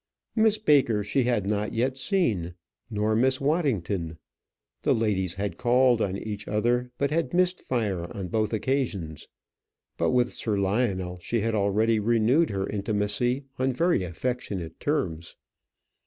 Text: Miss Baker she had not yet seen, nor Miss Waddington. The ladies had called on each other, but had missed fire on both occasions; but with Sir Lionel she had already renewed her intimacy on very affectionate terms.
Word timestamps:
Miss 0.35 0.57
Baker 0.57 1.03
she 1.03 1.25
had 1.25 1.47
not 1.47 1.73
yet 1.75 1.95
seen, 1.95 2.55
nor 2.89 3.15
Miss 3.15 3.39
Waddington. 3.39 4.17
The 4.81 4.95
ladies 4.95 5.35
had 5.35 5.59
called 5.59 6.01
on 6.01 6.17
each 6.17 6.47
other, 6.47 6.89
but 6.97 7.11
had 7.11 7.35
missed 7.35 7.61
fire 7.61 8.11
on 8.17 8.29
both 8.29 8.51
occasions; 8.51 9.27
but 9.99 10.09
with 10.09 10.31
Sir 10.33 10.57
Lionel 10.57 11.19
she 11.19 11.41
had 11.41 11.53
already 11.53 11.99
renewed 11.99 12.49
her 12.49 12.67
intimacy 12.67 13.45
on 13.59 13.73
very 13.73 14.01
affectionate 14.01 14.79
terms. 14.79 15.35